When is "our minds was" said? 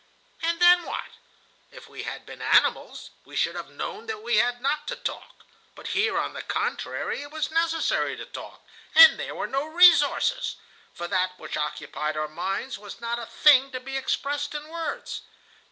12.17-12.99